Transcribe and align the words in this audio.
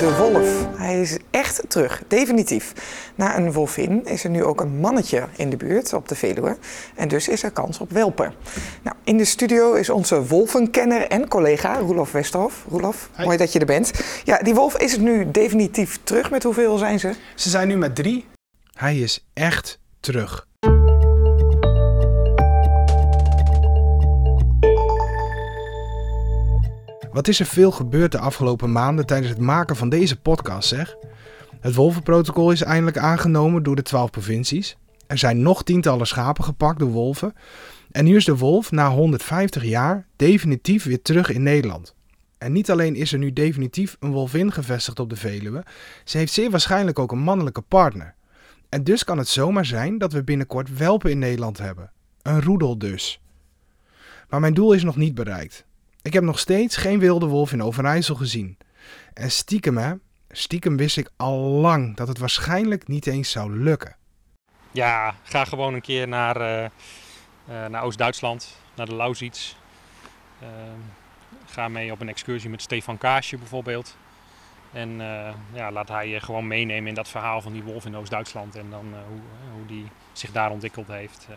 de 0.00 0.16
wolf. 0.16 0.66
Hij 0.76 1.00
is 1.00 1.18
echt 1.30 1.62
terug, 1.68 2.02
definitief. 2.08 2.72
Na 3.14 3.36
een 3.36 3.52
wolvin 3.52 4.06
is 4.06 4.24
er 4.24 4.30
nu 4.30 4.44
ook 4.44 4.60
een 4.60 4.76
mannetje 4.76 5.28
in 5.36 5.50
de 5.50 5.56
buurt 5.56 5.92
op 5.92 6.08
de 6.08 6.14
Veluwe. 6.14 6.56
En 6.94 7.08
dus 7.08 7.28
is 7.28 7.42
er 7.42 7.50
kans 7.50 7.78
op 7.78 7.90
welpen. 7.90 8.34
Nou, 8.82 8.96
in 9.04 9.16
de 9.16 9.24
studio 9.24 9.72
is 9.72 9.90
onze 9.90 10.26
wolvenkenner 10.26 11.06
en 11.06 11.28
collega 11.28 11.78
Roelof 11.78 12.12
Westerhof. 12.12 12.64
Roelof, 12.68 13.10
mooi 13.16 13.36
dat 13.36 13.52
je 13.52 13.58
er 13.58 13.66
bent. 13.66 13.92
Ja, 14.24 14.38
die 14.38 14.54
wolf 14.54 14.76
is 14.76 14.92
het 14.92 15.00
nu 15.00 15.30
definitief 15.30 15.98
terug. 16.04 16.30
Met 16.30 16.42
hoeveel 16.42 16.78
zijn 16.78 17.00
ze? 17.00 17.14
Ze 17.34 17.48
zijn 17.48 17.68
nu 17.68 17.76
met 17.76 17.94
drie. 17.94 18.26
Hij 18.72 18.98
is 18.98 19.26
echt 19.32 19.78
terug. 20.00 20.48
Wat 27.12 27.28
is 27.28 27.40
er 27.40 27.46
veel 27.46 27.70
gebeurd 27.70 28.12
de 28.12 28.18
afgelopen 28.18 28.72
maanden 28.72 29.06
tijdens 29.06 29.30
het 29.30 29.38
maken 29.38 29.76
van 29.76 29.88
deze 29.88 30.20
podcast, 30.20 30.68
zeg? 30.68 30.96
Het 31.60 31.74
wolvenprotocol 31.74 32.50
is 32.50 32.62
eindelijk 32.62 32.98
aangenomen 32.98 33.62
door 33.62 33.76
de 33.76 33.82
12 33.82 34.10
provincies. 34.10 34.76
Er 35.06 35.18
zijn 35.18 35.42
nog 35.42 35.62
tientallen 35.62 36.06
schapen 36.06 36.44
gepakt 36.44 36.78
door 36.78 36.90
wolven. 36.90 37.34
En 37.90 38.04
nu 38.04 38.16
is 38.16 38.24
de 38.24 38.36
wolf 38.36 38.70
na 38.70 38.90
150 38.90 39.64
jaar 39.64 40.06
definitief 40.16 40.84
weer 40.84 41.02
terug 41.02 41.30
in 41.30 41.42
Nederland. 41.42 41.94
En 42.38 42.52
niet 42.52 42.70
alleen 42.70 42.94
is 42.94 43.12
er 43.12 43.18
nu 43.18 43.32
definitief 43.32 43.96
een 44.00 44.10
wolvin 44.10 44.52
gevestigd 44.52 45.00
op 45.00 45.10
de 45.10 45.16
Veluwe, 45.16 45.64
ze 46.04 46.18
heeft 46.18 46.32
zeer 46.32 46.50
waarschijnlijk 46.50 46.98
ook 46.98 47.12
een 47.12 47.18
mannelijke 47.18 47.60
partner. 47.60 48.14
En 48.68 48.84
dus 48.84 49.04
kan 49.04 49.18
het 49.18 49.28
zomaar 49.28 49.64
zijn 49.64 49.98
dat 49.98 50.12
we 50.12 50.24
binnenkort 50.24 50.76
welpen 50.76 51.10
in 51.10 51.18
Nederland 51.18 51.58
hebben. 51.58 51.90
Een 52.22 52.42
roedel 52.42 52.78
dus. 52.78 53.20
Maar 54.28 54.40
mijn 54.40 54.54
doel 54.54 54.72
is 54.72 54.82
nog 54.82 54.96
niet 54.96 55.14
bereikt. 55.14 55.64
Ik 56.02 56.12
heb 56.12 56.22
nog 56.22 56.38
steeds 56.38 56.76
geen 56.76 56.98
wilde 56.98 57.26
wolf 57.26 57.52
in 57.52 57.62
Overijssel 57.62 58.14
gezien. 58.14 58.58
En 59.14 59.30
stiekem, 59.30 60.00
stiekem 60.30 60.76
wist 60.76 60.96
ik 60.96 61.10
al 61.16 61.38
lang 61.38 61.96
dat 61.96 62.08
het 62.08 62.18
waarschijnlijk 62.18 62.88
niet 62.88 63.06
eens 63.06 63.30
zou 63.30 63.56
lukken. 63.56 63.96
Ja, 64.70 65.14
ga 65.22 65.44
gewoon 65.44 65.74
een 65.74 65.80
keer 65.80 66.08
naar, 66.08 66.40
uh, 66.40 66.62
uh, 66.62 67.66
naar 67.66 67.82
Oost-Duitsland, 67.82 68.56
naar 68.74 68.86
de 68.86 68.94
Lausitz. 68.94 69.54
Uh, 70.42 70.48
ga 71.46 71.68
mee 71.68 71.92
op 71.92 72.00
een 72.00 72.08
excursie 72.08 72.50
met 72.50 72.62
Stefan 72.62 72.98
Kaasje 72.98 73.36
bijvoorbeeld. 73.36 73.96
En 74.72 74.90
ja, 75.52 75.70
laat 75.72 75.88
hij 75.88 76.08
je 76.08 76.20
gewoon 76.20 76.46
meenemen 76.46 76.88
in 76.88 76.94
dat 76.94 77.08
verhaal 77.08 77.40
van 77.40 77.52
die 77.52 77.62
wolf 77.62 77.84
in 77.84 77.96
Oost-Duitsland 77.96 78.56
en 78.56 78.70
dan 78.70 78.94
hoe, 79.08 79.20
hoe 79.52 79.66
die 79.66 79.86
zich 80.12 80.32
daar 80.32 80.50
ontwikkeld 80.50 80.86
heeft 80.86 81.28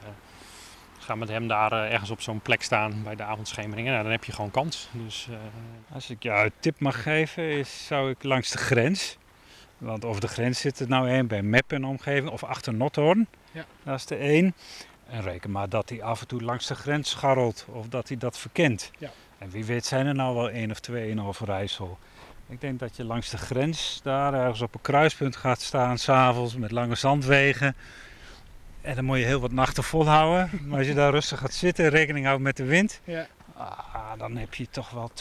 ga 1.03 1.15
met 1.15 1.29
hem 1.29 1.47
daar 1.47 1.73
uh, 1.73 1.91
ergens 1.91 2.09
op 2.09 2.21
zo'n 2.21 2.39
plek 2.39 2.61
staan 2.61 3.03
bij 3.03 3.15
de 3.15 3.23
avondschemering. 3.23 3.87
Nou, 3.87 4.03
dan 4.03 4.11
heb 4.11 4.23
je 4.23 4.31
gewoon 4.31 4.51
kans. 4.51 4.89
Dus, 4.91 5.27
uh... 5.29 5.35
Als 5.93 6.09
ik 6.09 6.23
jou 6.23 6.45
een 6.45 6.51
tip 6.59 6.79
mag 6.79 7.03
geven, 7.03 7.43
is, 7.49 7.85
zou 7.85 8.09
ik 8.09 8.23
langs 8.23 8.51
de 8.51 8.57
grens. 8.57 9.17
Want 9.77 10.05
over 10.05 10.21
de 10.21 10.27
grens 10.27 10.59
zit 10.59 10.79
er 10.79 10.87
nou 10.87 11.09
één 11.09 11.27
bij 11.27 11.41
Meppen 11.41 11.77
en 11.77 11.85
omgeving 11.85 12.29
of 12.29 12.43
achter 12.43 12.73
Nothorn. 12.73 13.27
Ja. 13.51 13.65
Dat 13.83 13.95
is 13.95 14.05
de 14.05 14.15
één. 14.15 14.53
En 15.07 15.21
reken 15.21 15.51
maar 15.51 15.69
dat 15.69 15.89
hij 15.89 16.03
af 16.03 16.21
en 16.21 16.27
toe 16.27 16.41
langs 16.41 16.67
de 16.67 16.75
grens 16.75 17.09
scharrelt 17.09 17.65
of 17.69 17.87
dat 17.87 18.07
hij 18.07 18.17
dat 18.17 18.37
verkent. 18.37 18.91
Ja. 18.97 19.09
En 19.37 19.49
wie 19.49 19.65
weet 19.65 19.85
zijn 19.85 20.05
er 20.05 20.15
nou 20.15 20.35
wel 20.35 20.49
één 20.49 20.71
of 20.71 20.79
twee 20.79 21.09
in 21.09 21.21
Overijssel. 21.21 21.97
Ik 22.49 22.61
denk 22.61 22.79
dat 22.79 22.95
je 22.95 23.03
langs 23.03 23.29
de 23.29 23.37
grens 23.37 23.99
daar 24.03 24.33
ergens 24.33 24.61
op 24.61 24.73
een 24.73 24.81
kruispunt 24.81 25.35
gaat 25.35 25.61
staan, 25.61 25.97
s'avonds 25.97 26.55
met 26.55 26.71
lange 26.71 26.95
zandwegen. 26.95 27.75
En 28.83 28.95
dan 28.95 29.05
moet 29.05 29.17
je 29.17 29.23
heel 29.23 29.39
wat 29.39 29.51
nachten 29.51 29.83
volhouden. 29.83 30.49
Maar 30.67 30.77
als 30.77 30.87
je 30.87 30.93
daar 30.93 31.11
rustig 31.11 31.39
gaat 31.39 31.53
zitten 31.53 31.85
en 31.85 31.91
rekening 31.91 32.25
houdt 32.25 32.41
met 32.41 32.57
de 32.57 32.63
wind, 32.63 32.99
ja. 33.03 33.27
ah, 33.57 33.67
dan 34.17 34.37
heb 34.37 34.53
je 34.53 34.67
toch 34.69 34.89
wel 34.89 35.11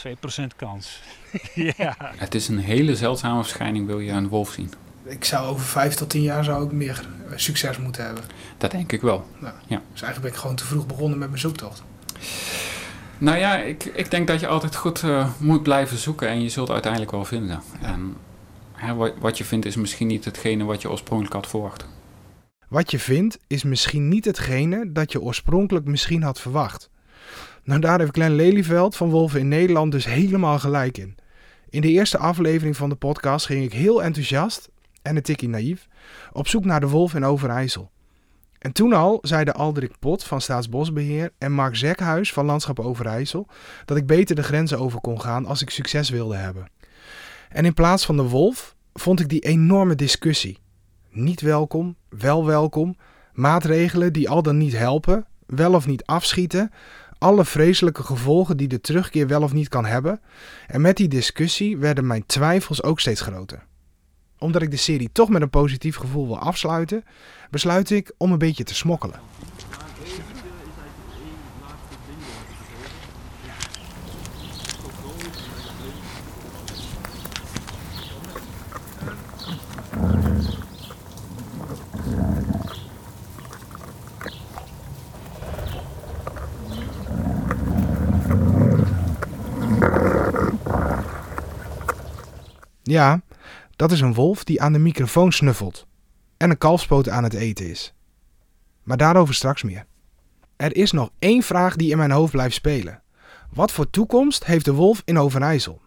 2% 0.41 0.45
kans. 0.55 1.01
ja. 1.77 1.95
Het 1.99 2.35
is 2.35 2.47
een 2.47 2.57
hele 2.57 2.95
zeldzame 2.95 3.41
verschijning, 3.41 3.85
wil 3.85 3.99
je 3.99 4.11
een 4.11 4.27
wolf 4.27 4.51
zien. 4.51 4.73
Ik 5.03 5.25
zou 5.25 5.47
over 5.47 5.65
5 5.65 5.93
tot 5.93 6.09
10 6.09 6.21
jaar 6.21 6.43
zou 6.43 6.65
ik 6.65 6.71
meer 6.71 7.07
succes 7.35 7.77
moeten 7.77 8.05
hebben. 8.05 8.23
Dat 8.57 8.71
denk 8.71 8.91
ik 8.91 9.01
wel. 9.01 9.25
Nou, 9.39 9.53
ja. 9.67 9.81
Dus 9.91 10.01
eigenlijk 10.01 10.21
ben 10.21 10.31
ik 10.31 10.37
gewoon 10.37 10.55
te 10.55 10.65
vroeg 10.65 10.85
begonnen 10.85 11.17
met 11.17 11.27
mijn 11.27 11.41
zoektocht. 11.41 11.83
Nou 13.17 13.37
ja, 13.37 13.57
ik, 13.57 13.85
ik 13.85 14.11
denk 14.11 14.27
dat 14.27 14.39
je 14.39 14.47
altijd 14.47 14.75
goed 14.75 15.01
uh, 15.01 15.29
moet 15.37 15.63
blijven 15.63 15.97
zoeken 15.97 16.27
en 16.27 16.41
je 16.41 16.49
zult 16.49 16.69
uiteindelijk 16.69 17.11
wel 17.11 17.25
vinden. 17.25 17.61
En 17.81 18.15
hè, 18.73 18.93
wat, 18.93 19.13
wat 19.19 19.37
je 19.37 19.43
vindt 19.43 19.65
is 19.65 19.75
misschien 19.75 20.07
niet 20.07 20.25
hetgene 20.25 20.63
wat 20.63 20.81
je 20.81 20.89
oorspronkelijk 20.91 21.35
had 21.35 21.47
verwacht. 21.47 21.85
Wat 22.73 22.91
je 22.91 22.99
vindt 22.99 23.39
is 23.47 23.63
misschien 23.63 24.07
niet 24.07 24.25
hetgene 24.25 24.91
dat 24.91 25.11
je 25.11 25.21
oorspronkelijk 25.21 25.85
misschien 25.85 26.23
had 26.23 26.39
verwacht. 26.39 26.89
Nou, 27.63 27.79
daar 27.79 27.99
heeft 27.99 28.13
Glenn 28.13 28.35
Lelyveld 28.35 28.95
van 28.95 29.09
Wolven 29.09 29.39
in 29.39 29.47
Nederland 29.47 29.91
dus 29.91 30.05
helemaal 30.05 30.59
gelijk 30.59 30.97
in. 30.97 31.15
In 31.69 31.81
de 31.81 31.87
eerste 31.87 32.17
aflevering 32.17 32.77
van 32.77 32.89
de 32.89 32.95
podcast 32.95 33.45
ging 33.45 33.63
ik 33.63 33.73
heel 33.73 34.03
enthousiast 34.03 34.69
en 35.01 35.15
een 35.15 35.21
tikkie 35.21 35.49
naïef 35.49 35.87
op 36.31 36.47
zoek 36.47 36.65
naar 36.65 36.79
de 36.79 36.87
wolf 36.87 37.13
in 37.13 37.25
Overijssel. 37.25 37.91
En 38.59 38.71
toen 38.71 38.93
al 38.93 39.19
zeiden 39.21 39.53
Alderik 39.53 39.99
Pot 39.99 40.23
van 40.23 40.41
Staatsbosbeheer 40.41 41.31
en 41.37 41.51
Mark 41.51 41.75
Zekhuis 41.75 42.33
van 42.33 42.45
Landschap 42.45 42.79
Overijssel 42.79 43.47
dat 43.85 43.97
ik 43.97 44.05
beter 44.05 44.35
de 44.35 44.43
grenzen 44.43 44.79
over 44.79 45.01
kon 45.01 45.21
gaan 45.21 45.45
als 45.45 45.61
ik 45.61 45.69
succes 45.69 46.09
wilde 46.09 46.35
hebben. 46.35 46.67
En 47.49 47.65
in 47.65 47.73
plaats 47.73 48.05
van 48.05 48.17
de 48.17 48.23
wolf 48.23 48.75
vond 48.93 49.19
ik 49.19 49.29
die 49.29 49.41
enorme 49.41 49.95
discussie 49.95 50.61
niet 51.15 51.41
welkom, 51.41 51.95
wel 52.09 52.45
welkom, 52.45 52.97
maatregelen 53.33 54.13
die 54.13 54.29
al 54.29 54.41
dan 54.41 54.57
niet 54.57 54.77
helpen, 54.77 55.25
wel 55.45 55.73
of 55.73 55.87
niet 55.87 56.05
afschieten, 56.05 56.71
alle 57.17 57.45
vreselijke 57.45 58.03
gevolgen 58.03 58.57
die 58.57 58.67
de 58.67 58.81
terugkeer 58.81 59.27
wel 59.27 59.41
of 59.41 59.53
niet 59.53 59.69
kan 59.69 59.85
hebben. 59.85 60.21
En 60.67 60.81
met 60.81 60.97
die 60.97 61.07
discussie 61.07 61.77
werden 61.77 62.07
mijn 62.07 62.25
twijfels 62.25 62.83
ook 62.83 62.99
steeds 62.99 63.21
groter. 63.21 63.65
Omdat 64.37 64.61
ik 64.61 64.71
de 64.71 64.77
serie 64.77 65.09
toch 65.11 65.29
met 65.29 65.41
een 65.41 65.49
positief 65.49 65.95
gevoel 65.95 66.27
wil 66.27 66.39
afsluiten, 66.39 67.03
besluit 67.49 67.89
ik 67.89 68.13
om 68.17 68.31
een 68.31 68.37
beetje 68.37 68.63
te 68.63 68.75
smokkelen. 68.75 69.19
Ja, 92.83 93.21
dat 93.75 93.91
is 93.91 94.01
een 94.01 94.13
wolf 94.13 94.43
die 94.43 94.61
aan 94.61 94.73
de 94.73 94.79
microfoon 94.79 95.31
snuffelt 95.31 95.87
en 96.37 96.49
een 96.49 96.57
kalfspoot 96.57 97.09
aan 97.09 97.23
het 97.23 97.33
eten 97.33 97.69
is. 97.69 97.93
Maar 98.83 98.97
daarover 98.97 99.33
straks 99.33 99.63
meer. 99.63 99.85
Er 100.55 100.75
is 100.75 100.91
nog 100.91 101.09
één 101.19 101.43
vraag 101.43 101.75
die 101.75 101.91
in 101.91 101.97
mijn 101.97 102.11
hoofd 102.11 102.31
blijft 102.31 102.55
spelen. 102.55 103.01
Wat 103.53 103.71
voor 103.71 103.89
toekomst 103.89 104.45
heeft 104.45 104.65
de 104.65 104.73
wolf 104.73 105.01
in 105.05 105.17
Overijssel? 105.19 105.81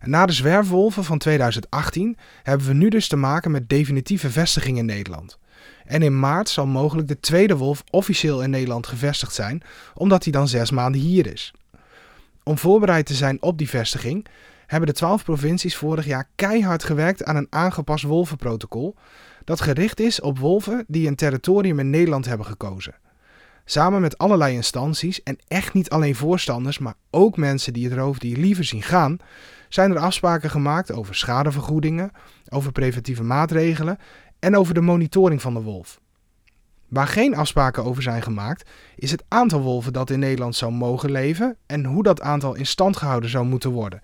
En 0.00 0.10
na 0.10 0.26
de 0.26 0.32
zwerfwolven 0.32 1.04
van 1.04 1.18
2018 1.18 2.16
hebben 2.42 2.66
we 2.66 2.72
nu 2.72 2.88
dus 2.88 3.08
te 3.08 3.16
maken 3.16 3.50
met 3.50 3.68
definitieve 3.68 4.30
vestiging 4.30 4.78
in 4.78 4.86
Nederland. 4.86 5.38
En 5.84 6.02
in 6.02 6.18
maart 6.18 6.48
zal 6.48 6.66
mogelijk 6.66 7.08
de 7.08 7.20
tweede 7.20 7.56
wolf 7.56 7.84
officieel 7.90 8.42
in 8.42 8.50
Nederland 8.50 8.86
gevestigd 8.86 9.34
zijn, 9.34 9.62
omdat 9.94 10.22
hij 10.24 10.32
dan 10.32 10.48
zes 10.48 10.70
maanden 10.70 11.00
hier 11.00 11.32
is. 11.32 11.54
Om 12.42 12.58
voorbereid 12.58 13.06
te 13.06 13.14
zijn 13.14 13.42
op 13.42 13.58
die 13.58 13.68
vestiging 13.68 14.26
hebben 14.72 14.90
de 14.90 14.96
twaalf 14.98 15.24
provincies 15.24 15.76
vorig 15.76 16.06
jaar 16.06 16.28
keihard 16.34 16.84
gewerkt 16.84 17.24
aan 17.24 17.36
een 17.36 17.46
aangepast 17.50 18.04
wolvenprotocol 18.04 18.94
dat 19.44 19.60
gericht 19.60 20.00
is 20.00 20.20
op 20.20 20.38
wolven 20.38 20.84
die 20.88 21.08
een 21.08 21.14
territorium 21.14 21.78
in 21.78 21.90
Nederland 21.90 22.24
hebben 22.24 22.46
gekozen. 22.46 22.94
Samen 23.64 24.00
met 24.00 24.18
allerlei 24.18 24.54
instanties 24.54 25.22
en 25.22 25.38
echt 25.48 25.74
niet 25.74 25.90
alleen 25.90 26.14
voorstanders, 26.14 26.78
maar 26.78 26.94
ook 27.10 27.36
mensen 27.36 27.72
die 27.72 27.84
het 27.84 27.98
roofdier 27.98 28.36
liever 28.36 28.64
zien 28.64 28.82
gaan, 28.82 29.16
zijn 29.68 29.90
er 29.90 29.98
afspraken 29.98 30.50
gemaakt 30.50 30.92
over 30.92 31.14
schadevergoedingen, 31.14 32.10
over 32.48 32.72
preventieve 32.72 33.22
maatregelen 33.22 33.98
en 34.38 34.56
over 34.56 34.74
de 34.74 34.80
monitoring 34.80 35.42
van 35.42 35.54
de 35.54 35.62
wolf. 35.62 36.00
Waar 36.88 37.06
geen 37.08 37.36
afspraken 37.36 37.84
over 37.84 38.02
zijn 38.02 38.22
gemaakt, 38.22 38.70
is 38.96 39.10
het 39.10 39.24
aantal 39.28 39.60
wolven 39.60 39.92
dat 39.92 40.10
in 40.10 40.18
Nederland 40.18 40.56
zou 40.56 40.72
mogen 40.72 41.10
leven 41.10 41.56
en 41.66 41.84
hoe 41.84 42.02
dat 42.02 42.20
aantal 42.20 42.54
in 42.54 42.66
stand 42.66 42.96
gehouden 42.96 43.30
zou 43.30 43.44
moeten 43.44 43.70
worden. 43.70 44.02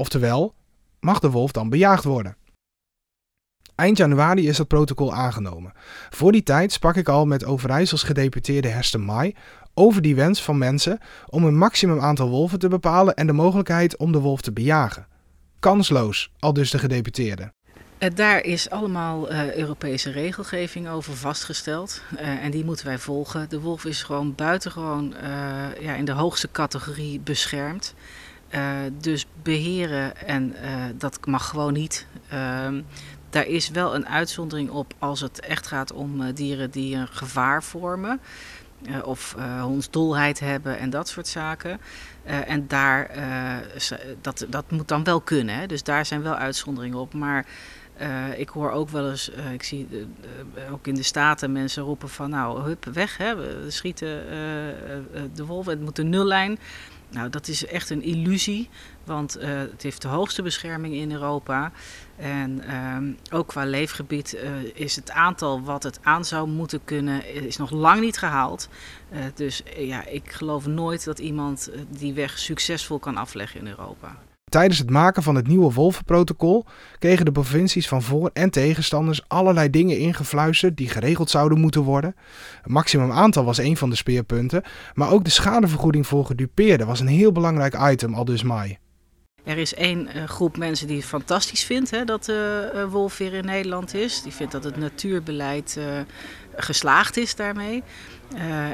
Oftewel, 0.00 0.54
mag 1.00 1.18
de 1.18 1.30
wolf 1.30 1.52
dan 1.52 1.68
bejaagd 1.68 2.04
worden? 2.04 2.36
Eind 3.74 3.96
januari 3.96 4.48
is 4.48 4.56
dat 4.56 4.68
protocol 4.68 5.14
aangenomen. 5.14 5.72
Voor 6.10 6.32
die 6.32 6.42
tijd 6.42 6.72
sprak 6.72 6.96
ik 6.96 7.08
al 7.08 7.26
met 7.26 7.44
Overijssels 7.44 8.02
gedeputeerde 8.02 8.68
Hester 8.68 9.00
Mai 9.00 9.34
over 9.74 10.02
die 10.02 10.14
wens 10.14 10.42
van 10.42 10.58
mensen 10.58 10.98
om 11.26 11.44
een 11.44 11.56
maximum 11.56 12.00
aantal 12.00 12.28
wolven 12.28 12.58
te 12.58 12.68
bepalen 12.68 13.14
en 13.14 13.26
de 13.26 13.32
mogelijkheid 13.32 13.96
om 13.96 14.12
de 14.12 14.20
wolf 14.20 14.40
te 14.40 14.52
bejagen. 14.52 15.06
Kansloos, 15.58 16.32
al 16.38 16.52
dus 16.52 16.70
de 16.70 16.78
gedeputeerde. 16.78 17.52
Eh, 17.98 18.10
daar 18.14 18.44
is 18.44 18.70
allemaal 18.70 19.32
uh, 19.32 19.54
Europese 19.54 20.10
regelgeving 20.10 20.88
over 20.88 21.16
vastgesteld 21.16 22.02
uh, 22.12 22.20
en 22.44 22.50
die 22.50 22.64
moeten 22.64 22.86
wij 22.86 22.98
volgen. 22.98 23.48
De 23.48 23.60
wolf 23.60 23.84
is 23.84 24.02
gewoon 24.02 24.34
buitengewoon 24.34 25.14
uh, 25.22 25.82
ja, 25.82 25.94
in 25.94 26.04
de 26.04 26.12
hoogste 26.12 26.48
categorie 26.52 27.20
beschermd. 27.20 27.94
Dus 29.00 29.26
beheren 29.42 30.26
en 30.26 30.54
dat 30.96 31.26
mag 31.26 31.48
gewoon 31.48 31.72
niet. 31.72 32.06
Ehm, 32.28 32.82
daar 33.30 33.46
is 33.46 33.68
wel 33.68 33.94
een 33.94 34.08
uitzondering 34.08 34.70
op 34.70 34.94
als 34.98 35.20
het 35.20 35.40
echt 35.40 35.66
gaat 35.66 35.92
om 35.92 36.32
dieren 36.32 36.70
die 36.70 36.96
een 36.96 37.08
gevaar 37.08 37.62
vormen. 37.62 38.20
of 39.04 39.36
hondsdolheid 39.60 40.40
hebben 40.40 40.78
en 40.78 40.90
dat 40.90 41.08
soort 41.08 41.26
zaken. 41.26 41.80
en 42.24 42.66
daar, 42.66 43.10
dat, 44.20 44.46
dat 44.48 44.70
moet 44.70 44.88
dan 44.88 45.04
wel 45.04 45.20
kunnen. 45.20 45.54
Hè? 45.54 45.66
Dus 45.66 45.82
daar 45.82 46.06
zijn 46.06 46.22
wel 46.22 46.34
uitzonderingen 46.34 46.98
op. 46.98 47.12
Maar 47.14 47.46
ik 48.36 48.48
hoor 48.48 48.70
ook 48.70 48.88
wel 48.88 49.10
eens, 49.10 49.30
ik 49.52 49.62
zie 49.62 50.06
ook 50.70 50.86
in 50.86 50.94
de 50.94 51.02
Staten 51.02 51.52
mensen 51.52 51.82
roepen 51.82 52.08
van 52.08 52.30
nou, 52.30 52.62
hup, 52.62 52.84
weg, 52.84 53.16
hè, 53.16 53.36
we 53.36 53.64
schieten 53.68 54.08
de 55.34 55.46
wolven, 55.46 55.72
het 55.72 55.80
moet 55.80 55.98
een 55.98 56.08
nullijn. 56.08 56.58
Nou, 57.10 57.30
dat 57.30 57.48
is 57.48 57.66
echt 57.66 57.90
een 57.90 58.02
illusie, 58.02 58.68
want 59.04 59.32
het 59.40 59.82
heeft 59.82 60.02
de 60.02 60.08
hoogste 60.08 60.42
bescherming 60.42 60.94
in 60.94 61.12
Europa. 61.12 61.72
En 62.16 62.64
ehm, 62.66 63.12
ook 63.30 63.46
qua 63.46 63.64
leefgebied 63.64 64.36
is 64.74 64.96
het 64.96 65.10
aantal 65.10 65.62
wat 65.62 65.82
het 65.82 65.98
aan 66.02 66.24
zou 66.24 66.48
moeten 66.48 66.84
kunnen, 66.84 67.34
is 67.46 67.56
nog 67.56 67.70
lang 67.70 68.00
niet 68.00 68.18
gehaald. 68.18 68.68
dus 69.34 69.62
ja, 69.76 70.06
ik 70.06 70.32
geloof 70.32 70.66
nooit 70.66 71.04
dat 71.04 71.18
iemand 71.18 71.70
die 71.88 72.14
weg 72.14 72.38
succesvol 72.38 72.98
kan 72.98 73.16
afleggen 73.16 73.60
in 73.60 73.66
Europa. 73.66 74.16
Tijdens 74.50 74.78
het 74.78 74.90
maken 74.90 75.22
van 75.22 75.34
het 75.34 75.46
nieuwe 75.46 75.72
Wolvenprotocol 75.72 76.64
kregen 76.98 77.24
de 77.24 77.32
provincies 77.32 77.88
van 77.88 78.02
voor- 78.02 78.30
en 78.32 78.50
tegenstanders 78.50 79.28
allerlei 79.28 79.70
dingen 79.70 79.98
ingefluisterd 79.98 80.76
die 80.76 80.88
geregeld 80.88 81.30
zouden 81.30 81.60
moeten 81.60 81.82
worden. 81.82 82.14
Maximum 82.64 83.12
aantal 83.12 83.44
was 83.44 83.58
een 83.58 83.76
van 83.76 83.90
de 83.90 83.96
speerpunten, 83.96 84.62
maar 84.94 85.10
ook 85.10 85.24
de 85.24 85.30
schadevergoeding 85.30 86.06
voor 86.06 86.24
gedupeerden 86.24 86.86
was 86.86 87.00
een 87.00 87.06
heel 87.06 87.32
belangrijk 87.32 87.76
item, 87.80 88.14
al 88.14 88.24
dus 88.24 88.42
Mai. 88.42 88.78
Er 89.44 89.58
is 89.58 89.74
één 89.74 90.08
uh, 90.16 90.24
groep 90.24 90.56
mensen 90.56 90.86
die 90.86 90.96
het 90.96 91.06
fantastisch 91.06 91.64
vindt 91.64 91.90
hè, 91.90 92.04
dat 92.04 92.24
de 92.24 92.72
uh, 92.74 92.84
wolf 92.84 93.18
weer 93.18 93.32
in 93.32 93.44
Nederland 93.44 93.94
is. 93.94 94.22
Die 94.22 94.32
vindt 94.32 94.52
dat 94.52 94.64
het 94.64 94.76
natuurbeleid 94.76 95.78
geslaagd 96.56 97.16
is 97.16 97.34
daarmee. 97.34 97.82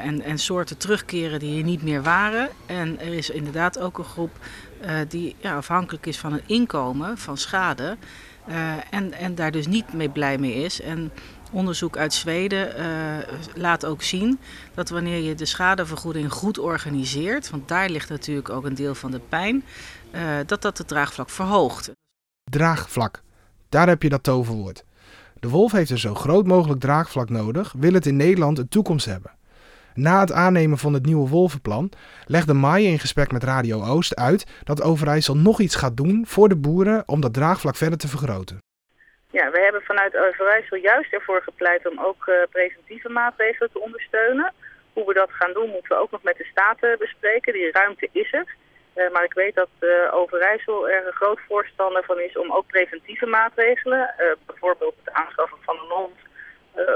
en, 0.03 0.21
en 0.21 0.37
soorten 0.37 0.77
terugkeren 0.77 1.39
die 1.39 1.53
hier 1.53 1.63
niet 1.63 1.83
meer 1.83 2.03
waren. 2.03 2.49
En 2.65 2.99
er 2.99 3.13
is 3.13 3.29
inderdaad 3.29 3.79
ook 3.79 3.97
een 3.97 4.03
groep 4.03 4.31
die 5.07 5.35
ja, 5.39 5.55
afhankelijk 5.55 6.05
is 6.05 6.17
van 6.17 6.33
een 6.33 6.43
inkomen, 6.45 7.17
van 7.17 7.37
schade. 7.37 7.97
Uh, 8.49 8.73
en, 8.89 9.13
en 9.13 9.35
daar 9.35 9.51
dus 9.51 9.67
niet 9.67 9.93
mee 9.93 10.09
blij 10.09 10.37
mee 10.37 10.53
is. 10.53 10.81
En 10.81 11.11
onderzoek 11.51 11.97
uit 11.97 12.13
Zweden 12.13 12.79
uh, 12.79 13.17
laat 13.55 13.85
ook 13.85 14.01
zien 14.01 14.39
dat 14.73 14.89
wanneer 14.89 15.21
je 15.21 15.35
de 15.35 15.45
schadevergoeding 15.45 16.31
goed 16.31 16.59
organiseert, 16.59 17.49
want 17.49 17.67
daar 17.67 17.89
ligt 17.89 18.09
natuurlijk 18.09 18.49
ook 18.49 18.65
een 18.65 18.75
deel 18.75 18.95
van 18.95 19.11
de 19.11 19.19
pijn, 19.19 19.63
dat 20.45 20.61
dat 20.61 20.77
het 20.77 20.87
draagvlak 20.87 21.29
verhoogt. 21.29 21.91
Draagvlak, 22.51 23.21
daar 23.69 23.87
heb 23.87 24.03
je 24.03 24.09
dat 24.09 24.23
toverwoord. 24.23 24.83
De 25.39 25.49
wolf 25.49 25.71
heeft 25.71 25.91
een 25.91 25.97
zo 25.97 26.15
groot 26.15 26.45
mogelijk 26.45 26.79
draagvlak 26.79 27.29
nodig, 27.29 27.73
wil 27.77 27.93
het 27.93 28.05
in 28.05 28.15
Nederland 28.15 28.57
een 28.57 28.69
toekomst 28.69 29.05
hebben. 29.05 29.31
Na 29.97 30.19
het 30.19 30.31
aannemen 30.31 30.77
van 30.77 30.93
het 30.93 31.05
nieuwe 31.05 31.29
wolvenplan 31.29 31.91
legde 32.25 32.53
Mai 32.53 32.85
in 32.85 32.99
gesprek 32.99 33.31
met 33.31 33.43
Radio 33.43 33.83
Oost 33.83 34.15
uit 34.15 34.45
dat 34.63 34.81
Overijssel 34.81 35.37
nog 35.37 35.59
iets 35.59 35.75
gaat 35.75 35.97
doen 35.97 36.25
voor 36.27 36.49
de 36.49 36.55
boeren 36.55 37.03
om 37.05 37.21
dat 37.21 37.33
draagvlak 37.33 37.75
verder 37.75 37.97
te 37.97 38.07
vergroten. 38.07 38.57
Ja, 39.31 39.51
we 39.51 39.59
hebben 39.59 39.81
vanuit 39.81 40.17
Overijssel 40.17 40.77
juist 40.77 41.13
ervoor 41.13 41.41
gepleit 41.41 41.89
om 41.89 41.99
ook 41.99 42.27
uh, 42.27 42.35
preventieve 42.49 43.09
maatregelen 43.09 43.71
te 43.71 43.79
ondersteunen. 43.79 44.53
Hoe 44.93 45.05
we 45.05 45.13
dat 45.13 45.31
gaan 45.31 45.53
doen 45.53 45.69
moeten 45.69 45.95
we 45.95 46.01
ook 46.01 46.11
nog 46.11 46.23
met 46.23 46.37
de 46.37 46.49
Staten 46.51 46.97
bespreken. 46.99 47.53
Die 47.53 47.71
ruimte 47.71 48.09
is 48.11 48.33
er. 48.33 48.55
Uh, 48.95 49.11
maar 49.11 49.23
ik 49.23 49.33
weet 49.33 49.55
dat 49.55 49.69
Overijssel 50.11 50.89
er 50.89 51.07
een 51.07 51.13
groot 51.21 51.39
voorstander 51.47 52.03
van 52.03 52.19
is 52.19 52.37
om 52.37 52.51
ook 52.51 52.67
preventieve 52.67 53.25
maatregelen, 53.25 54.13
bijvoorbeeld 54.45 54.95
het 55.03 55.13
aanschaffen 55.13 55.57
van 55.61 55.75
een 55.75 55.95
hond 55.97 56.17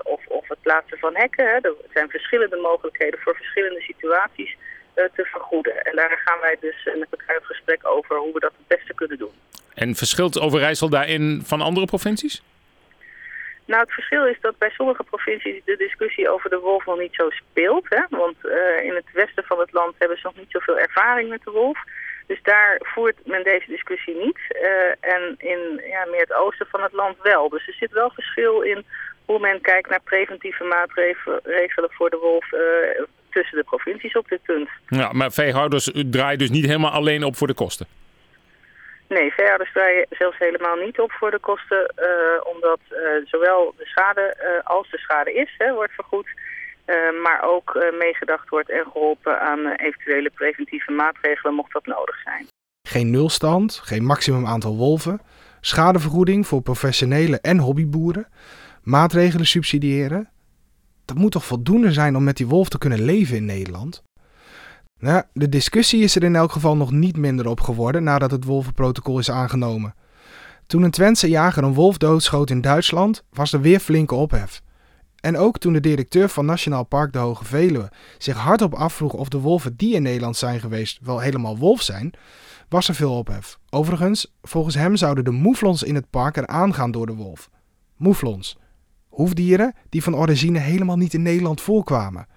of 0.03 0.20
het 0.51 0.61
plaatsen 0.61 0.97
van 0.97 1.15
hekken. 1.15 1.45
Hè. 1.45 1.57
Er 1.61 1.75
zijn 1.93 2.09
verschillende 2.09 2.55
mogelijkheden 2.55 3.19
voor 3.19 3.35
verschillende 3.35 3.81
situaties 3.81 4.55
uh, 4.95 5.03
te 5.15 5.23
vergoeden. 5.25 5.81
En 5.81 5.95
daar 5.95 6.21
gaan 6.25 6.39
wij 6.39 6.57
dus 6.59 6.83
met 6.85 7.07
elkaar 7.11 7.35
het 7.35 7.45
gesprek 7.45 7.87
over 7.87 8.15
hoe 8.15 8.33
we 8.33 8.39
dat 8.39 8.53
het 8.57 8.67
beste 8.77 8.93
kunnen 8.93 9.17
doen. 9.17 9.33
En 9.73 9.95
verschilt 9.95 10.39
Overijssel 10.39 10.89
daarin 10.89 11.41
van 11.45 11.61
andere 11.61 11.85
provincies? 11.85 12.43
Nou, 13.65 13.81
het 13.83 13.93
verschil 13.93 14.25
is 14.25 14.37
dat 14.41 14.57
bij 14.57 14.69
sommige 14.69 15.03
provincies 15.03 15.61
de 15.65 15.77
discussie 15.77 16.29
over 16.29 16.49
de 16.49 16.59
wolf 16.59 16.85
nog 16.85 16.99
niet 16.99 17.15
zo 17.15 17.29
speelt. 17.29 17.85
Hè? 17.89 18.03
Want 18.09 18.35
uh, 18.43 18.83
in 18.83 18.95
het 18.95 19.11
westen 19.13 19.43
van 19.43 19.59
het 19.59 19.71
land 19.71 19.95
hebben 19.97 20.17
ze 20.17 20.25
nog 20.25 20.35
niet 20.35 20.51
zoveel 20.51 20.79
ervaring 20.79 21.29
met 21.29 21.43
de 21.43 21.51
wolf. 21.51 21.79
Dus 22.27 22.41
daar 22.43 22.79
voert 22.83 23.17
men 23.25 23.43
deze 23.43 23.67
discussie 23.67 24.15
niet. 24.15 24.39
Uh, 24.49 25.13
en 25.13 25.35
in 25.37 25.81
ja, 25.85 26.05
meer 26.05 26.19
het 26.19 26.33
oosten 26.33 26.67
van 26.67 26.81
het 26.81 26.93
land 26.93 27.17
wel. 27.21 27.49
Dus 27.49 27.67
er 27.67 27.73
zit 27.73 27.91
wel 27.91 28.09
verschil 28.09 28.61
in 28.61 28.85
hoe 29.25 29.39
men 29.39 29.61
kijkt 29.61 29.89
naar 29.89 30.01
preventieve 30.03 30.63
maatregelen 30.63 31.91
voor 31.91 32.09
de 32.09 32.17
wolf 32.17 32.51
uh, 32.51 32.59
tussen 33.29 33.57
de 33.57 33.63
provincies 33.63 34.13
op 34.13 34.27
dit 34.27 34.41
punt. 34.43 34.69
Ja, 34.87 35.11
maar 35.11 35.31
veehouders 35.31 35.91
draaien 36.05 36.37
dus 36.37 36.49
niet 36.49 36.65
helemaal 36.65 36.91
alleen 36.91 37.23
op 37.23 37.35
voor 37.35 37.47
de 37.47 37.53
kosten? 37.53 37.87
Nee, 39.07 39.31
veehouders 39.31 39.71
draaien 39.73 40.05
zelfs 40.09 40.37
helemaal 40.37 40.75
niet 40.75 40.99
op 40.99 41.11
voor 41.11 41.31
de 41.31 41.39
kosten, 41.39 41.93
uh, 41.99 42.05
omdat 42.53 42.79
uh, 42.89 42.97
zowel 43.25 43.73
de 43.77 43.85
schade 43.85 44.35
als 44.63 44.89
de 44.89 44.97
schade 44.97 45.33
is, 45.33 45.55
hè, 45.57 45.73
wordt 45.73 45.93
vergoed. 45.93 46.27
maar 47.23 47.41
ook 47.43 47.79
meegedacht 47.99 48.49
wordt 48.49 48.69
en 48.69 48.85
geholpen 48.91 49.39
aan 49.41 49.67
eventuele 49.67 50.29
preventieve 50.29 50.91
maatregelen 50.91 51.53
mocht 51.53 51.73
dat 51.73 51.85
nodig 51.85 52.21
zijn. 52.23 52.47
Geen 52.87 53.11
nulstand, 53.11 53.81
geen 53.83 54.03
maximum 54.03 54.45
aantal 54.45 54.75
wolven, 54.75 55.21
schadevergoeding 55.61 56.47
voor 56.47 56.61
professionele 56.61 57.39
en 57.41 57.57
hobbyboeren, 57.57 58.27
maatregelen 58.83 59.47
subsidiëren. 59.47 60.29
Dat 61.05 61.17
moet 61.17 61.31
toch 61.31 61.45
voldoende 61.45 61.91
zijn 61.91 62.15
om 62.15 62.23
met 62.23 62.37
die 62.37 62.47
wolf 62.47 62.69
te 62.69 62.77
kunnen 62.77 63.01
leven 63.01 63.37
in 63.37 63.45
Nederland? 63.45 64.03
Nou, 64.99 65.23
de 65.33 65.49
discussie 65.49 66.03
is 66.03 66.15
er 66.15 66.23
in 66.23 66.35
elk 66.35 66.51
geval 66.51 66.77
nog 66.77 66.91
niet 66.91 67.17
minder 67.17 67.47
op 67.47 67.59
geworden 67.61 68.03
nadat 68.03 68.31
het 68.31 68.43
wolvenprotocol 68.43 69.19
is 69.19 69.31
aangenomen. 69.31 69.93
Toen 70.67 70.83
een 70.83 70.91
Twentse 70.91 71.29
jager 71.29 71.63
een 71.63 71.73
wolf 71.73 71.97
doodschoot 71.97 72.49
in 72.49 72.61
Duitsland, 72.61 73.23
was 73.29 73.53
er 73.53 73.61
weer 73.61 73.79
flinke 73.79 74.15
ophef. 74.15 74.61
En 75.21 75.37
ook 75.37 75.57
toen 75.57 75.73
de 75.73 75.79
directeur 75.79 76.29
van 76.29 76.45
Nationaal 76.45 76.83
Park 76.83 77.13
de 77.13 77.19
Hoge 77.19 77.45
Veluwe 77.45 77.91
zich 78.17 78.37
hardop 78.37 78.73
afvroeg 78.73 79.13
of 79.13 79.29
de 79.29 79.39
wolven 79.39 79.75
die 79.75 79.93
in 79.93 80.01
Nederland 80.01 80.37
zijn 80.37 80.59
geweest 80.59 80.99
wel 81.01 81.19
helemaal 81.19 81.57
wolf 81.57 81.81
zijn, 81.81 82.13
was 82.69 82.87
er 82.87 82.95
veel 82.95 83.17
ophef. 83.17 83.59
Overigens, 83.69 84.33
volgens 84.41 84.75
hem 84.75 84.95
zouden 84.95 85.23
de 85.23 85.31
moeflons 85.31 85.83
in 85.83 85.95
het 85.95 86.09
park 86.09 86.37
eraan 86.37 86.73
gaan 86.73 86.91
door 86.91 87.05
de 87.05 87.15
wolf. 87.15 87.49
Moeflons, 87.97 88.57
hoefdieren 89.11 89.73
die 89.89 90.03
van 90.03 90.15
origine 90.15 90.59
helemaal 90.59 90.97
niet 90.97 91.13
in 91.13 91.21
Nederland 91.21 91.61
voorkwamen. 91.61 92.27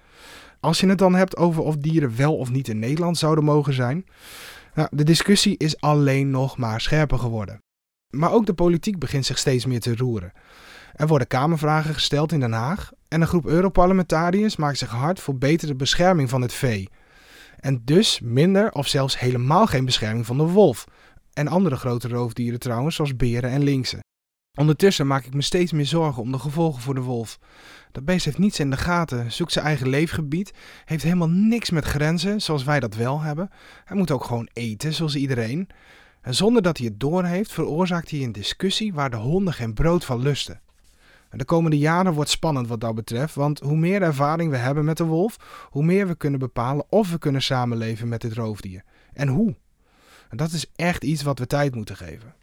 Als 0.59 0.79
je 0.79 0.87
het 0.87 0.97
dan 0.97 1.15
hebt 1.15 1.37
over 1.37 1.63
of 1.63 1.77
dieren 1.77 2.15
wel 2.15 2.37
of 2.37 2.49
niet 2.49 2.67
in 2.67 2.79
Nederland 2.79 3.17
zouden 3.17 3.43
mogen 3.43 3.73
zijn, 3.73 4.05
nou, 4.73 4.87
de 4.91 5.03
discussie 5.03 5.57
is 5.57 5.81
alleen 5.81 6.29
nog 6.29 6.57
maar 6.57 6.81
scherper 6.81 7.19
geworden. 7.19 7.63
Maar 8.09 8.31
ook 8.31 8.45
de 8.45 8.53
politiek 8.53 8.99
begint 8.99 9.25
zich 9.25 9.37
steeds 9.37 9.65
meer 9.65 9.79
te 9.79 9.95
roeren. 9.95 10.31
Er 10.93 11.07
worden 11.07 11.27
Kamervragen 11.27 11.93
gesteld 11.93 12.31
in 12.31 12.39
Den 12.39 12.51
Haag 12.51 12.91
en 13.07 13.21
een 13.21 13.27
groep 13.27 13.45
Europarlementariërs 13.45 14.55
maakt 14.55 14.77
zich 14.77 14.89
hard 14.89 15.19
voor 15.19 15.37
betere 15.37 15.75
bescherming 15.75 16.29
van 16.29 16.41
het 16.41 16.53
vee. 16.53 16.89
En 17.59 17.81
dus 17.85 18.19
minder 18.23 18.71
of 18.71 18.87
zelfs 18.87 19.19
helemaal 19.19 19.67
geen 19.67 19.85
bescherming 19.85 20.25
van 20.25 20.37
de 20.37 20.43
wolf. 20.43 20.85
En 21.33 21.47
andere 21.47 21.75
grote 21.75 22.07
roofdieren 22.07 22.59
trouwens, 22.59 22.95
zoals 22.95 23.15
beren 23.15 23.49
en 23.49 23.63
linksen. 23.63 24.04
Ondertussen 24.55 25.07
maak 25.07 25.25
ik 25.25 25.33
me 25.33 25.41
steeds 25.41 25.71
meer 25.71 25.85
zorgen 25.85 26.21
om 26.21 26.31
de 26.31 26.39
gevolgen 26.39 26.81
voor 26.81 26.95
de 26.95 27.01
wolf. 27.01 27.39
Dat 27.91 28.05
beest 28.05 28.25
heeft 28.25 28.37
niets 28.37 28.59
in 28.59 28.69
de 28.69 28.77
gaten, 28.77 29.31
zoekt 29.31 29.51
zijn 29.51 29.65
eigen 29.65 29.89
leefgebied, 29.89 30.53
heeft 30.85 31.03
helemaal 31.03 31.29
niks 31.29 31.69
met 31.69 31.85
grenzen, 31.85 32.41
zoals 32.41 32.63
wij 32.63 32.79
dat 32.79 32.95
wel 32.95 33.21
hebben. 33.21 33.49
Hij 33.85 33.97
moet 33.97 34.11
ook 34.11 34.23
gewoon 34.23 34.49
eten, 34.53 34.93
zoals 34.93 35.15
iedereen. 35.15 35.67
En 36.21 36.35
zonder 36.35 36.61
dat 36.61 36.77
hij 36.77 36.87
het 36.87 36.99
doorheeft, 36.99 37.51
veroorzaakt 37.51 38.11
hij 38.11 38.23
een 38.23 38.31
discussie 38.31 38.93
waar 38.93 39.09
de 39.09 39.17
honden 39.17 39.53
geen 39.53 39.73
brood 39.73 40.05
van 40.05 40.21
lusten. 40.21 40.59
De 41.29 41.45
komende 41.45 41.77
jaren 41.77 42.13
wordt 42.13 42.29
spannend 42.29 42.67
wat 42.67 42.81
dat 42.81 42.95
betreft, 42.95 43.35
want 43.35 43.59
hoe 43.59 43.77
meer 43.77 44.01
ervaring 44.01 44.51
we 44.51 44.57
hebben 44.57 44.85
met 44.85 44.97
de 44.97 45.03
wolf, 45.03 45.67
hoe 45.69 45.83
meer 45.83 46.07
we 46.07 46.15
kunnen 46.15 46.39
bepalen 46.39 46.85
of 46.89 47.11
we 47.11 47.17
kunnen 47.17 47.41
samenleven 47.41 48.07
met 48.07 48.21
dit 48.21 48.33
roofdier. 48.33 48.83
En 49.13 49.27
hoe. 49.27 49.55
En 50.29 50.37
dat 50.37 50.51
is 50.51 50.71
echt 50.75 51.03
iets 51.03 51.23
wat 51.23 51.39
we 51.39 51.47
tijd 51.47 51.75
moeten 51.75 51.95
geven. 51.95 52.33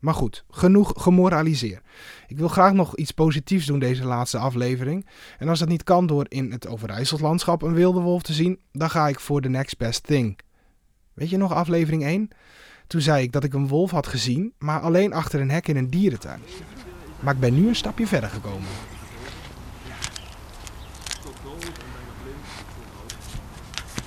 Maar 0.00 0.14
goed, 0.14 0.44
genoeg 0.50 0.92
gemoraliseerd. 0.96 1.82
Ik 2.26 2.38
wil 2.38 2.48
graag 2.48 2.72
nog 2.72 2.96
iets 2.96 3.10
positiefs 3.10 3.66
doen 3.66 3.78
deze 3.78 4.04
laatste 4.04 4.38
aflevering. 4.38 5.06
En 5.38 5.48
als 5.48 5.58
dat 5.58 5.68
niet 5.68 5.82
kan 5.82 6.06
door 6.06 6.26
in 6.28 6.52
het 6.52 6.66
Overijsselslandschap 6.66 7.62
een 7.62 7.74
wilde 7.74 8.00
wolf 8.00 8.22
te 8.22 8.32
zien, 8.32 8.60
dan 8.72 8.90
ga 8.90 9.08
ik 9.08 9.20
voor 9.20 9.40
the 9.40 9.48
next 9.48 9.78
best 9.78 10.02
thing. 10.06 10.38
Weet 11.14 11.30
je 11.30 11.36
nog 11.36 11.52
aflevering 11.52 12.04
1? 12.04 12.28
Toen 12.86 13.00
zei 13.00 13.22
ik 13.22 13.32
dat 13.32 13.44
ik 13.44 13.54
een 13.54 13.68
wolf 13.68 13.90
had 13.90 14.06
gezien, 14.06 14.52
maar 14.58 14.80
alleen 14.80 15.12
achter 15.12 15.40
een 15.40 15.50
hek 15.50 15.68
in 15.68 15.76
een 15.76 15.90
dierentuin. 15.90 16.40
Maar 17.20 17.34
ik 17.34 17.40
ben 17.40 17.54
nu 17.54 17.68
een 17.68 17.76
stapje 17.76 18.06
verder 18.06 18.30
gekomen. 18.30 18.68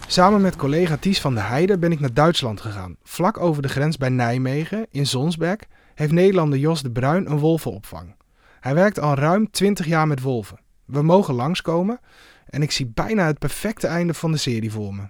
Samen 0.08 0.42
met 0.42 0.56
collega 0.56 0.98
Ties 0.98 1.22
van 1.22 1.36
der 1.36 1.48
Heijden 1.48 1.80
ben 1.80 1.92
ik 1.92 2.00
naar 2.00 2.14
Duitsland 2.14 2.62
gegaan. 2.62 2.96
Vlak 3.04 3.40
over 3.40 3.62
de 3.62 3.68
grens 3.68 3.98
bij 3.98 4.10
Nijmegen, 4.10 4.88
in 4.92 5.08
Zonsberg, 5.08 5.60
heeft 5.96 6.12
Nederlander 6.12 6.60
Jos 6.60 6.82
de 6.82 6.92
Bruin 6.92 7.32
een 7.32 7.40
wolvenopvang. 7.40 8.16
Hij 8.60 8.74
werkt 8.74 9.00
al 9.00 9.16
ruim 9.16 9.52
20 9.52 9.86
jaar 9.86 10.08
met 10.08 10.22
wolven. 10.22 10.60
We 10.86 11.02
mogen 11.02 11.34
langskomen 11.34 12.00
en 12.46 12.62
ik 12.62 12.72
zie 12.72 12.86
bijna 12.86 13.26
het 13.26 13.40
perfecte 13.40 13.88
einde 13.88 14.14
van 14.14 14.32
de 14.32 14.38
serie 14.38 14.72
voor 14.72 14.96
me. 14.96 15.04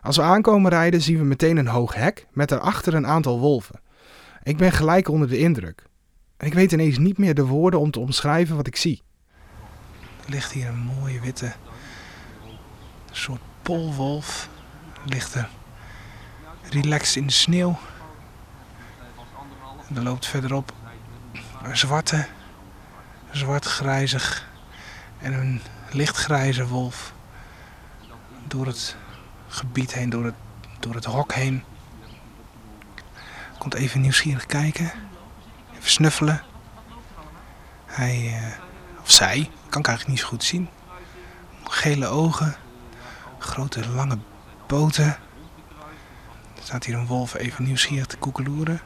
Als 0.00 0.16
we 0.16 0.22
aankomen 0.22 0.70
rijden 0.70 1.00
zien 1.00 1.18
we 1.18 1.24
meteen 1.24 1.56
een 1.56 1.66
hoog 1.66 1.94
hek 1.94 2.26
met 2.32 2.48
daarachter 2.48 2.94
een 2.94 3.06
aantal 3.06 3.38
wolven. 3.38 3.80
Ik 4.42 4.56
ben 4.56 4.72
gelijk 4.72 5.08
onder 5.08 5.28
de 5.28 5.38
indruk. 5.38 5.86
En 6.36 6.46
ik 6.46 6.54
weet 6.54 6.72
ineens 6.72 6.98
niet 6.98 7.18
meer 7.18 7.34
de 7.34 7.44
woorden 7.46 7.80
om 7.80 7.90
te 7.90 8.00
omschrijven 8.00 8.56
wat 8.56 8.66
ik 8.66 8.76
zie. 8.76 9.02
Er 10.24 10.30
ligt 10.30 10.52
hier 10.52 10.66
een 10.66 10.90
mooie 11.00 11.20
witte 11.20 11.52
soort 13.10 13.40
polwolf. 13.62 14.48
Ligt 15.04 15.34
er 15.34 15.48
relaxed 16.70 17.16
in 17.16 17.26
de 17.26 17.32
sneeuw. 17.32 17.78
Er 19.94 20.02
loopt 20.02 20.26
verderop 20.26 20.72
een 21.62 21.76
zwarte, 21.76 22.26
zwart-grijzig 23.30 24.48
en 25.18 25.32
een 25.32 25.60
lichtgrijze 25.90 26.66
wolf 26.66 27.12
door 28.46 28.66
het 28.66 28.96
gebied 29.48 29.94
heen, 29.94 30.10
door 30.10 30.24
het, 30.24 30.34
door 30.80 30.94
het 30.94 31.04
hok 31.04 31.32
heen. 31.32 31.64
Komt 33.58 33.74
even 33.74 34.00
nieuwsgierig 34.00 34.46
kijken. 34.46 34.92
Even 35.76 35.90
snuffelen. 35.90 36.42
Hij, 37.86 38.34
eh, 38.34 39.00
of 39.00 39.10
zij, 39.10 39.50
kan 39.68 39.80
ik 39.80 39.86
eigenlijk 39.86 40.06
niet 40.08 40.18
zo 40.18 40.26
goed 40.26 40.44
zien. 40.44 40.68
Gele 41.64 42.06
ogen. 42.06 42.56
Grote 43.38 43.88
lange 43.88 44.18
poten. 44.66 45.18
Er 46.56 46.62
staat 46.62 46.84
hier 46.84 46.96
een 46.96 47.06
wolf 47.06 47.34
even 47.34 47.64
nieuwsgierig 47.64 48.06
te 48.06 48.16
koekeloeren. 48.16 48.80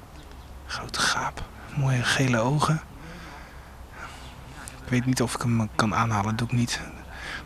Grote 0.75 1.00
gaap. 1.00 1.45
Mooie 1.76 2.02
gele 2.02 2.38
ogen. 2.38 2.81
Ik 4.85 4.88
weet 4.88 5.07
niet 5.07 5.23
of 5.23 5.35
ik 5.35 5.43
hem 5.43 5.69
kan 5.75 5.95
aanhalen, 5.95 6.28
dat 6.28 6.38
doe 6.38 6.49
ik 6.49 6.54
niet. 6.54 6.81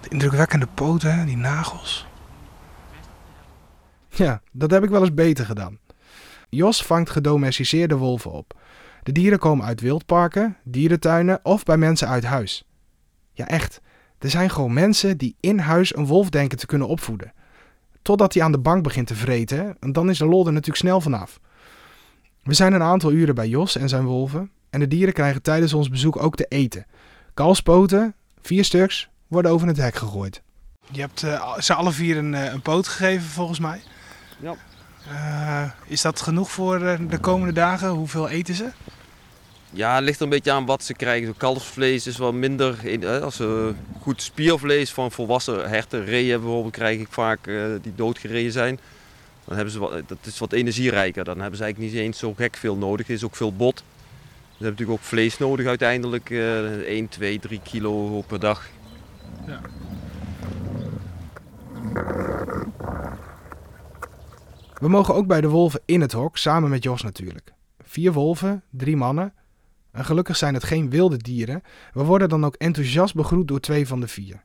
De 0.01 0.09
indrukwekkende 0.09 0.67
poten, 0.67 1.27
die 1.27 1.37
nagels. 1.37 2.07
Ja, 4.09 4.41
dat 4.53 4.71
heb 4.71 4.83
ik 4.85 4.91
wel 4.91 5.01
eens 5.01 5.15
beter 5.15 5.45
gedaan. 5.45 5.79
Jos 6.49 6.85
vangt 6.85 7.11
gedomesticeerde 7.11 7.97
wolven 7.97 8.31
op. 8.31 8.61
De 9.03 9.13
dieren 9.13 9.39
komen 9.39 9.67
uit 9.67 9.81
wildparken, 9.81 10.57
dierentuinen 10.65 11.41
of 11.43 11.63
bij 11.63 11.77
mensen 11.77 12.09
uit 12.09 12.25
huis. 12.25 12.65
Ja, 13.33 13.47
echt. 13.47 13.81
Er 14.19 14.31
zijn 14.31 14.51
gewoon 14.51 14.73
mensen 14.73 15.19
die 15.19 15.37
in 15.41 15.59
huis 15.59 15.97
een 15.97 16.07
wolf 16.07 16.31
denken 16.31 16.59
te 16.59 16.67
kunnen 16.67 16.89
opvoeden. 16.89 17.33
Totdat 18.03 18.35
hij 18.35 18.43
aan 18.43 18.53
de 18.53 18.59
bank 18.59 18.83
begint 18.83 19.07
te 19.07 19.15
vreten, 19.15 19.77
en 19.81 19.93
dan 19.93 20.11
is 20.11 20.19
de 20.19 20.27
lol 20.27 20.47
er 20.47 20.53
natuurlijk 20.53 20.79
snel 20.79 21.01
vanaf. 21.01 21.41
We 22.49 22.55
zijn 22.55 22.73
een 22.73 22.83
aantal 22.83 23.13
uren 23.13 23.35
bij 23.35 23.49
Jos 23.49 23.77
en 23.77 23.89
zijn 23.89 24.05
wolven. 24.05 24.51
En 24.71 24.81
de 24.81 24.89
dieren 24.89 25.15
krijgen 25.15 25.43
tijdens 25.43 25.73
ons 25.73 25.89
bezoek 25.89 26.23
ook 26.23 26.37
te 26.37 26.45
eten. 26.45 26.87
Kalfspoten, 27.35 28.15
vier 28.41 28.65
stuks, 28.65 29.09
worden 29.27 29.51
over 29.51 29.67
het 29.67 29.77
hek 29.77 29.95
gegooid. 29.95 30.43
Je 30.91 31.01
hebt 31.01 31.23
uh, 31.23 31.59
ze 31.59 31.75
alle 31.75 31.93
vier 31.93 32.17
een, 32.17 32.33
uh, 32.33 32.53
een 32.53 32.63
poot 32.63 32.89
gegeven 32.89 33.29
volgens 33.29 33.59
mij. 33.59 33.81
Ja. 34.41 34.55
Uh, 35.09 35.71
is 35.87 36.03
dat 36.03 36.21
genoeg 36.21 36.51
voor 36.51 36.79
de 37.09 37.19
komende 37.21 37.53
dagen? 37.53 37.89
Hoeveel 37.89 38.29
eten 38.29 38.55
ze? 38.55 38.71
Ja, 39.71 39.95
het 39.95 40.05
ligt 40.05 40.19
er 40.19 40.25
een 40.25 40.29
beetje 40.29 40.53
aan 40.53 40.67
wat 40.67 40.85
ze 40.85 40.95
krijgen. 40.95 41.37
Kalfsvlees 41.37 42.07
is 42.07 42.17
wat 42.17 42.33
minder. 42.33 42.85
In, 42.85 43.07
als 43.07 43.37
ze 43.37 43.75
goed 44.01 44.23
spiervlees 44.23 44.93
van 44.93 45.11
volwassen 45.11 45.69
herten, 45.69 46.05
reeën 46.05 46.41
bijvoorbeeld, 46.41 46.73
krijg 46.73 47.01
ik 47.01 47.09
vaak 47.11 47.51
die 47.83 47.95
doodgereden 47.95 48.53
zijn. 48.53 48.81
Dan 49.49 49.57
hebben 49.57 49.75
ze 49.75 49.79
wat, 49.79 50.09
dat 50.09 50.19
is 50.23 50.39
wat 50.39 50.53
energierijker. 50.53 51.25
Dan 51.25 51.41
hebben 51.41 51.57
ze 51.57 51.65
eigenlijk 51.65 51.95
niet 51.95 52.03
eens 52.03 52.19
zo 52.19 52.35
gek 52.35 52.57
veel 52.57 52.77
nodig. 52.77 53.07
Er 53.07 53.15
is 53.15 53.25
ook 53.25 53.37
veel 53.37 53.57
bot. 53.57 53.79
Ze 53.79 53.85
hebben 54.49 54.71
natuurlijk 54.71 54.99
ook 54.99 55.05
vlees 55.05 55.39
nodig 55.39 55.67
uiteindelijk. 55.67 56.31
Uh, 56.31 56.75
1, 56.75 57.09
2, 57.09 57.39
3 57.39 57.61
kilo 57.63 58.21
per 58.27 58.41
dag. 58.41 58.69
Ja. 59.47 59.61
We 64.75 64.89
mogen 64.89 65.15
ook 65.15 65.27
bij 65.27 65.41
de 65.41 65.49
wolven 65.49 65.81
in 65.85 66.01
het 66.01 66.13
hok, 66.13 66.37
samen 66.37 66.71
met 66.71 66.83
Jos 66.83 67.03
natuurlijk. 67.03 67.53
Vier 67.79 68.13
wolven, 68.13 68.63
drie 68.71 68.97
mannen. 68.97 69.33
En 69.93 70.05
gelukkig 70.05 70.37
zijn 70.37 70.55
het 70.55 70.65
geen 70.65 70.91
wilde 70.91 71.17
dieren. 71.17 71.63
We 71.93 72.03
worden 72.03 72.29
dan 72.29 72.45
ook 72.45 72.55
enthousiast 72.55 73.15
begroet 73.15 73.49
door 73.49 73.61
twee 73.61 73.87
van 73.87 74.01
de 74.01 74.09
vier. 74.09 74.45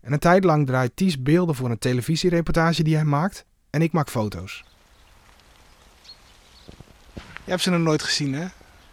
En 0.00 0.12
een 0.12 0.18
tijd 0.18 0.44
lang 0.44 0.66
draait 0.66 0.96
Ties 0.96 1.22
beelden 1.22 1.54
voor 1.54 1.70
een 1.70 1.78
televisiereportage 1.78 2.82
die 2.82 2.94
hij 2.94 3.04
maakt. 3.04 3.46
En 3.76 3.82
ik 3.82 3.92
maak 3.92 4.10
foto's. 4.10 4.64
Je 7.14 7.50
hebt 7.50 7.62
ze 7.62 7.70
nog 7.70 7.80
nooit 7.80 8.02
gezien, 8.02 8.34
hè? 8.34 8.46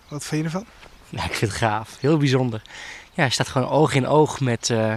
Wat 0.07 0.25
vind 0.25 0.41
je 0.41 0.47
ervan? 0.47 0.65
Ik 1.09 1.35
vind 1.35 1.51
het 1.51 1.59
gaaf. 1.59 1.97
Heel 1.99 2.17
bijzonder. 2.17 2.61
Ja, 3.13 3.21
hij 3.21 3.29
staat 3.29 3.47
gewoon 3.47 3.69
oog 3.69 3.93
in 3.93 4.07
oog 4.07 4.39
met, 4.39 4.69
uh, 4.69 4.95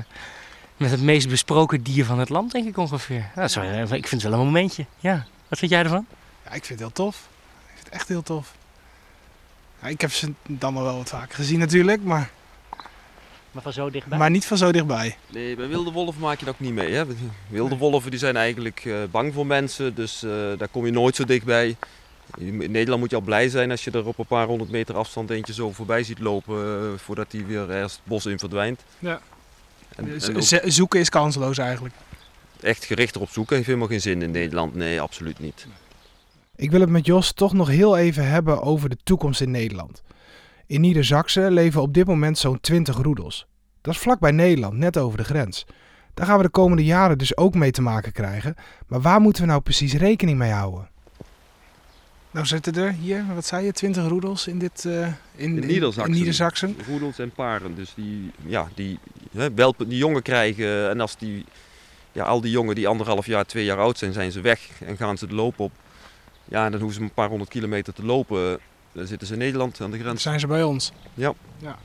met 0.76 0.90
het 0.90 1.02
meest 1.02 1.28
besproken 1.28 1.82
dier 1.82 2.04
van 2.04 2.18
het 2.18 2.28
land, 2.28 2.52
denk 2.52 2.66
ik 2.66 2.76
ongeveer. 2.76 3.30
Ja, 3.34 3.48
zo, 3.48 3.62
ik 3.62 3.88
vind 3.88 4.10
het 4.10 4.22
wel 4.22 4.32
een 4.32 4.46
momentje. 4.46 4.86
Ja. 4.98 5.26
Wat 5.48 5.58
vind 5.58 5.70
jij 5.70 5.82
ervan? 5.82 6.06
Ja, 6.44 6.50
ik 6.50 6.64
vind 6.64 6.68
het 6.68 6.78
heel 6.78 6.92
tof. 6.92 7.28
Ik 7.66 7.72
vind 7.74 7.84
het 7.84 7.94
echt 7.94 8.08
heel 8.08 8.22
tof. 8.22 8.54
Ja, 9.80 9.88
ik 9.88 10.00
heb 10.00 10.12
ze 10.12 10.32
dan 10.46 10.74
wel 10.74 10.96
wat 10.96 11.08
vaker 11.08 11.34
gezien 11.34 11.58
natuurlijk, 11.58 12.02
maar... 12.02 12.30
Maar 13.56 13.64
van 13.64 13.74
zo 13.74 13.90
dichtbij? 13.90 14.18
Maar 14.18 14.30
niet 14.30 14.46
van 14.46 14.56
zo 14.56 14.72
dichtbij. 14.72 15.16
Nee, 15.28 15.56
bij 15.56 15.68
wilde 15.68 15.90
wolven 15.90 16.20
maak 16.20 16.38
je 16.38 16.44
dat 16.44 16.54
ook 16.54 16.60
niet 16.60 16.72
mee. 16.72 16.92
Hè? 16.92 17.04
Wilde 17.48 17.76
wolven 17.76 18.10
die 18.10 18.18
zijn 18.18 18.36
eigenlijk 18.36 18.84
uh, 18.84 18.98
bang 19.10 19.34
voor 19.34 19.46
mensen, 19.46 19.94
dus 19.94 20.22
uh, 20.24 20.30
daar 20.58 20.68
kom 20.68 20.86
je 20.86 20.92
nooit 20.92 21.16
zo 21.16 21.24
dichtbij. 21.24 21.76
In 22.38 22.56
Nederland 22.56 23.00
moet 23.00 23.10
je 23.10 23.16
al 23.16 23.22
blij 23.22 23.48
zijn 23.48 23.70
als 23.70 23.84
je 23.84 23.90
er 23.90 24.06
op 24.06 24.18
een 24.18 24.26
paar 24.26 24.46
honderd 24.46 24.70
meter 24.70 24.96
afstand 24.96 25.30
eentje 25.30 25.52
zo 25.52 25.72
voorbij 25.72 26.02
ziet 26.02 26.18
lopen 26.18 26.82
uh, 26.82 26.98
voordat 26.98 27.32
hij 27.32 27.46
weer 27.46 27.70
ergens 27.70 27.92
het 27.92 28.02
bos 28.04 28.26
in 28.26 28.38
verdwijnt. 28.38 28.84
Ja. 28.98 29.20
En, 29.96 30.20
en 30.20 30.36
ook... 30.36 30.42
Zoeken 30.64 31.00
is 31.00 31.08
kansloos 31.08 31.58
eigenlijk. 31.58 31.94
Echt 32.60 32.84
gericht 32.84 33.14
erop 33.14 33.30
zoeken 33.30 33.54
heeft 33.54 33.68
helemaal 33.68 33.88
geen 33.88 34.00
zin 34.00 34.22
in 34.22 34.30
Nederland. 34.30 34.74
Nee, 34.74 35.00
absoluut 35.00 35.38
niet. 35.38 35.66
Ik 36.56 36.70
wil 36.70 36.80
het 36.80 36.90
met 36.90 37.06
Jos 37.06 37.32
toch 37.32 37.52
nog 37.52 37.68
heel 37.68 37.96
even 37.96 38.28
hebben 38.28 38.62
over 38.62 38.88
de 38.88 38.98
toekomst 39.04 39.40
in 39.40 39.50
Nederland. 39.50 40.02
In 40.68 40.80
Niedersachsen 40.80 41.52
leven 41.52 41.82
op 41.82 41.94
dit 41.94 42.06
moment 42.06 42.38
zo'n 42.38 42.60
20 42.60 42.96
roedels. 42.96 43.46
Dat 43.80 43.94
is 43.94 44.00
vlakbij 44.00 44.30
Nederland, 44.30 44.74
net 44.74 44.96
over 44.96 45.18
de 45.18 45.24
grens. 45.24 45.66
Daar 46.14 46.26
gaan 46.26 46.36
we 46.36 46.42
de 46.42 46.48
komende 46.48 46.84
jaren 46.84 47.18
dus 47.18 47.36
ook 47.36 47.54
mee 47.54 47.70
te 47.70 47.82
maken 47.82 48.12
krijgen. 48.12 48.54
Maar 48.86 49.00
waar 49.00 49.20
moeten 49.20 49.42
we 49.42 49.48
nou 49.48 49.60
precies 49.60 49.94
rekening 49.94 50.38
mee 50.38 50.50
houden? 50.50 50.88
Nou 52.30 52.46
zitten 52.46 52.74
er 52.74 52.92
hier, 52.92 53.24
wat 53.34 53.46
zei 53.46 53.64
je, 53.64 53.72
20 53.72 54.08
roedels 54.08 54.46
in 54.46 54.58
dit 54.58 54.84
uh, 54.86 55.06
in, 55.06 55.12
in, 55.36 55.54
Niedersachsen. 55.54 56.04
in 56.04 56.18
Niedersachsen. 56.18 56.76
Roedels 56.88 57.18
en 57.18 57.30
paren. 57.30 57.74
Dus 57.74 57.92
die, 57.94 58.30
ja, 58.46 58.68
die, 58.74 58.98
hè, 59.36 59.54
welpen, 59.54 59.88
die 59.88 59.98
jongen 59.98 60.22
krijgen 60.22 60.90
en 60.90 61.00
als 61.00 61.16
die, 61.16 61.44
ja, 62.12 62.24
al 62.24 62.40
die 62.40 62.50
jongen 62.50 62.74
die 62.74 62.88
anderhalf 62.88 63.26
jaar, 63.26 63.46
twee 63.46 63.64
jaar 63.64 63.78
oud 63.78 63.98
zijn, 63.98 64.12
zijn 64.12 64.32
ze 64.32 64.40
weg 64.40 64.70
en 64.84 64.96
gaan 64.96 65.18
ze 65.18 65.26
de 65.26 65.34
loop 65.34 65.60
op. 65.60 65.72
Ja, 66.44 66.70
dan 66.70 66.80
hoeven 66.80 66.98
ze 66.98 67.04
een 67.04 67.14
paar 67.14 67.28
honderd 67.28 67.50
kilometer 67.50 67.92
te 67.92 68.04
lopen. 68.04 68.58
Dan 68.96 69.06
zitten 69.06 69.26
ze 69.26 69.32
in 69.32 69.38
Nederland 69.38 69.80
aan 69.80 69.90
de 69.90 69.98
grens. 69.98 70.22
Zijn 70.22 70.40
ze 70.40 70.46
bij 70.46 70.62
ons. 70.62 70.92
Ja. 71.14 71.32
ja. 71.58 71.78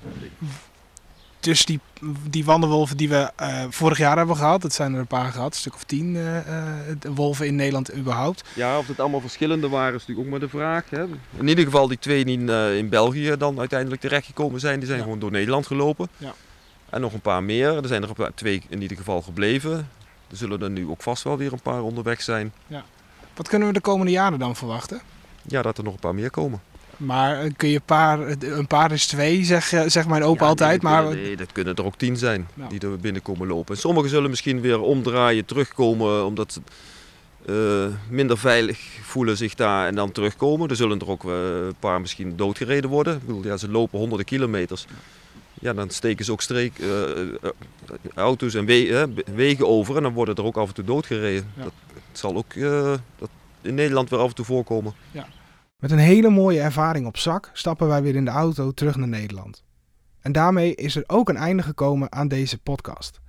Dus 1.39 1.65
die, 1.65 1.79
die 2.29 2.45
wandelwolven 2.45 2.97
die 2.97 3.09
we 3.09 3.31
uh, 3.41 3.63
vorig 3.69 3.97
jaar 3.97 4.17
hebben 4.17 4.35
gehad, 4.35 4.61
dat 4.61 4.73
zijn 4.73 4.93
er 4.93 4.99
een 4.99 5.07
paar 5.07 5.31
gehad, 5.31 5.53
een 5.53 5.59
stuk 5.59 5.73
of 5.73 5.83
tien 5.83 6.15
uh, 6.15 6.35
uh, 6.35 6.41
wolven 7.13 7.45
in 7.45 7.55
Nederland 7.55 7.95
überhaupt. 7.95 8.43
Ja, 8.53 8.77
of 8.77 8.87
het 8.87 8.99
allemaal 8.99 9.21
verschillende 9.21 9.69
waren 9.69 9.95
is 9.95 9.99
natuurlijk 9.99 10.27
ook 10.27 10.31
maar 10.31 10.49
de 10.49 10.57
vraag. 10.57 10.89
Hè. 10.89 11.03
In 11.37 11.47
ieder 11.47 11.65
geval 11.65 11.87
die 11.87 11.99
twee 11.99 12.25
die 12.25 12.39
in, 12.39 12.49
in 12.77 12.89
België 12.89 13.35
dan 13.37 13.59
uiteindelijk 13.59 14.01
terechtgekomen 14.01 14.59
zijn, 14.59 14.77
die 14.77 14.85
zijn 14.85 14.97
ja. 14.97 15.03
gewoon 15.03 15.19
door 15.19 15.31
Nederland 15.31 15.67
gelopen. 15.67 16.09
Ja. 16.17 16.33
En 16.89 17.01
nog 17.01 17.13
een 17.13 17.21
paar 17.21 17.43
meer. 17.43 17.77
Er 17.77 17.87
zijn 17.87 18.03
er 18.03 18.33
twee 18.35 18.63
in 18.69 18.81
ieder 18.81 18.97
geval 18.97 19.21
gebleven. 19.21 19.89
Er 20.29 20.37
zullen 20.37 20.61
er 20.61 20.69
nu 20.69 20.87
ook 20.87 21.01
vast 21.01 21.23
wel 21.23 21.37
weer 21.37 21.53
een 21.53 21.61
paar 21.61 21.81
onderweg 21.81 22.21
zijn. 22.21 22.53
Ja. 22.67 22.83
Wat 23.33 23.47
kunnen 23.47 23.67
we 23.67 23.73
de 23.73 23.81
komende 23.81 24.11
jaren 24.11 24.39
dan 24.39 24.55
verwachten? 24.55 25.01
Ja, 25.41 25.61
dat 25.61 25.77
er 25.77 25.83
nog 25.83 25.93
een 25.93 25.99
paar 25.99 26.15
meer 26.15 26.31
komen. 26.31 26.61
Maar 27.05 27.51
kun 27.57 27.69
je 27.69 27.79
paar, 27.79 28.19
een 28.39 28.67
paar 28.67 28.91
is 28.91 29.07
twee, 29.07 29.43
zeg, 29.43 29.73
zeg 29.87 30.07
mijn 30.07 30.23
opa 30.23 30.43
ja, 30.43 30.49
altijd. 30.49 30.81
Nee, 30.81 30.91
maar... 30.91 31.15
nee, 31.15 31.37
dat 31.37 31.51
kunnen 31.51 31.75
er 31.75 31.85
ook 31.85 31.95
tien 31.95 32.17
zijn 32.17 32.47
ja. 32.53 32.67
die 32.67 32.79
er 32.79 32.99
binnenkomen 32.99 33.47
lopen. 33.47 33.75
En 33.75 33.81
sommigen 33.81 34.09
zullen 34.09 34.29
misschien 34.29 34.61
weer 34.61 34.81
omdraaien, 34.81 35.45
terugkomen, 35.45 36.25
omdat 36.25 36.53
ze 36.53 36.61
uh, 37.45 37.95
minder 38.09 38.37
veilig 38.37 38.79
voelen 39.01 39.37
zich 39.37 39.55
daar 39.55 39.87
en 39.87 39.95
dan 39.95 40.11
terugkomen. 40.11 40.69
Er 40.69 40.75
zullen 40.75 40.99
er 40.99 41.09
ook 41.09 41.23
uh, 41.23 41.31
een 41.65 41.75
paar 41.79 42.01
misschien 42.01 42.35
doodgereden 42.35 42.89
worden. 42.89 43.15
Ik 43.15 43.25
bedoel, 43.25 43.43
ja, 43.43 43.57
ze 43.57 43.69
lopen 43.69 43.99
honderden 43.99 44.25
kilometers. 44.25 44.85
Ja, 45.53 45.73
dan 45.73 45.89
steken 45.89 46.25
ze 46.25 46.31
ook 46.31 46.41
streek, 46.41 46.79
uh, 46.79 47.49
auto's 48.15 48.53
en 48.53 48.65
we 48.65 49.13
wegen 49.33 49.67
over 49.67 49.95
en 49.97 50.03
dan 50.03 50.13
worden 50.13 50.35
er 50.35 50.43
ook 50.43 50.57
af 50.57 50.67
en 50.67 50.73
toe 50.73 50.83
doodgereden. 50.83 51.51
Ja. 51.57 51.63
Dat 51.63 51.73
zal 52.11 52.35
ook 52.35 52.53
dat 53.19 53.29
in 53.61 53.75
Nederland 53.75 54.09
weer 54.09 54.19
af 54.19 54.29
en 54.29 54.35
toe 54.35 54.45
voorkomen. 54.45 54.93
Ja. 55.11 55.27
Met 55.81 55.91
een 55.91 55.97
hele 55.97 56.29
mooie 56.29 56.59
ervaring 56.59 57.05
op 57.05 57.17
zak 57.17 57.49
stappen 57.53 57.87
wij 57.87 58.01
weer 58.01 58.15
in 58.15 58.25
de 58.25 58.31
auto 58.31 58.71
terug 58.71 58.95
naar 58.95 59.07
Nederland. 59.07 59.63
En 60.19 60.31
daarmee 60.31 60.75
is 60.75 60.95
er 60.95 61.03
ook 61.07 61.29
een 61.29 61.37
einde 61.37 61.63
gekomen 61.63 62.11
aan 62.11 62.27
deze 62.27 62.59
podcast. 62.59 63.19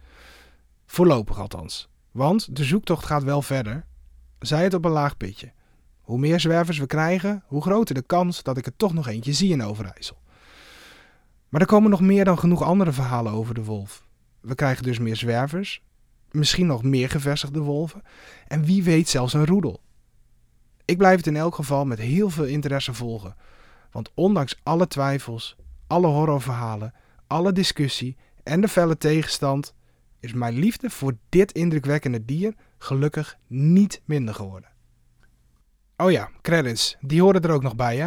Voorlopig 0.86 1.40
althans. 1.40 1.88
Want 2.10 2.56
de 2.56 2.64
zoektocht 2.64 3.06
gaat 3.06 3.22
wel 3.22 3.42
verder 3.42 3.84
zei 4.38 4.62
het 4.62 4.74
op 4.74 4.84
een 4.84 4.90
laag 4.90 5.16
pitje. 5.16 5.52
Hoe 6.00 6.18
meer 6.18 6.40
zwervers 6.40 6.78
we 6.78 6.86
krijgen, 6.86 7.42
hoe 7.46 7.62
groter 7.62 7.94
de 7.94 8.02
kans 8.02 8.42
dat 8.42 8.56
ik 8.56 8.66
er 8.66 8.76
toch 8.76 8.92
nog 8.92 9.08
eentje 9.08 9.32
zie 9.32 9.52
in 9.52 9.62
Overijssel. 9.62 10.18
Maar 11.48 11.60
er 11.60 11.66
komen 11.66 11.90
nog 11.90 12.00
meer 12.00 12.24
dan 12.24 12.38
genoeg 12.38 12.62
andere 12.62 12.92
verhalen 12.92 13.32
over 13.32 13.54
de 13.54 13.64
wolf. 13.64 14.06
We 14.40 14.54
krijgen 14.54 14.82
dus 14.82 14.98
meer 14.98 15.16
zwervers, 15.16 15.82
misschien 16.30 16.66
nog 16.66 16.82
meer 16.82 17.10
gevestigde 17.10 17.60
wolven 17.60 18.02
en 18.48 18.64
wie 18.64 18.82
weet 18.82 19.08
zelfs 19.08 19.32
een 19.32 19.46
roedel. 19.46 19.80
Ik 20.84 20.98
blijf 20.98 21.16
het 21.16 21.26
in 21.26 21.36
elk 21.36 21.54
geval 21.54 21.84
met 21.84 21.98
heel 21.98 22.30
veel 22.30 22.44
interesse 22.44 22.94
volgen, 22.94 23.36
want 23.90 24.10
ondanks 24.14 24.60
alle 24.62 24.86
twijfels, 24.86 25.56
alle 25.86 26.06
horrorverhalen, 26.06 26.94
alle 27.26 27.52
discussie 27.52 28.16
en 28.42 28.60
de 28.60 28.68
felle 28.68 28.98
tegenstand 28.98 29.74
is 30.20 30.32
mijn 30.32 30.54
liefde 30.54 30.90
voor 30.90 31.16
dit 31.28 31.52
indrukwekkende 31.52 32.24
dier 32.24 32.54
gelukkig 32.78 33.36
niet 33.46 34.02
minder 34.04 34.34
geworden. 34.34 34.70
Oh 35.96 36.10
ja, 36.10 36.30
credits, 36.42 36.96
die 37.00 37.22
horen 37.22 37.42
er 37.42 37.50
ook 37.50 37.62
nog 37.62 37.76
bij 37.76 37.96
hè. 37.96 38.06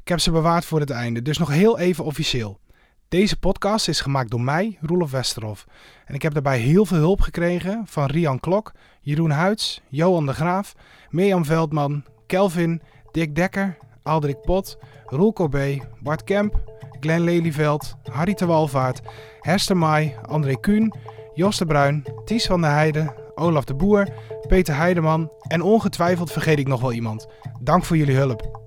Ik 0.00 0.08
heb 0.08 0.20
ze 0.20 0.30
bewaard 0.30 0.64
voor 0.64 0.80
het 0.80 0.90
einde, 0.90 1.22
dus 1.22 1.38
nog 1.38 1.48
heel 1.48 1.78
even 1.78 2.04
officieel. 2.04 2.60
Deze 3.08 3.38
podcast 3.38 3.88
is 3.88 4.00
gemaakt 4.00 4.30
door 4.30 4.40
mij, 4.40 4.78
Roelof 4.80 5.10
Westerhof. 5.10 5.66
En 6.04 6.14
ik 6.14 6.22
heb 6.22 6.32
daarbij 6.32 6.58
heel 6.58 6.86
veel 6.86 6.98
hulp 6.98 7.20
gekregen 7.20 7.82
van 7.86 8.06
Rian 8.06 8.40
Klok, 8.40 8.72
Jeroen 9.00 9.30
Huids, 9.30 9.80
Johan 9.88 10.26
de 10.26 10.32
Graaf, 10.32 10.74
Mirjam 11.10 11.44
Veldman, 11.44 12.04
Kelvin, 12.26 12.82
Dick 13.10 13.34
Dekker, 13.34 13.76
Alderik 14.02 14.40
Pot, 14.42 14.78
Roel 15.06 15.32
Corbet, 15.32 15.82
Bart 16.00 16.24
Kemp, 16.24 16.54
Glenn 17.00 17.24
Lelyveld, 17.24 17.96
Harry 18.10 18.34
de 18.34 18.46
Walvaart, 18.46 19.00
Hester 19.40 19.76
Mai, 19.76 20.14
André 20.28 20.54
Kuhn, 20.60 20.92
Jos 21.34 21.58
de 21.58 21.66
Bruin, 21.66 22.04
Ties 22.24 22.46
van 22.46 22.60
der 22.60 22.70
Heijden, 22.70 23.14
Olaf 23.34 23.64
de 23.64 23.74
Boer, 23.74 24.08
Peter 24.48 24.76
Heideman 24.76 25.30
en 25.48 25.62
ongetwijfeld 25.62 26.32
vergeet 26.32 26.58
ik 26.58 26.68
nog 26.68 26.80
wel 26.80 26.92
iemand. 26.92 27.26
Dank 27.60 27.84
voor 27.84 27.96
jullie 27.96 28.16
hulp. 28.16 28.61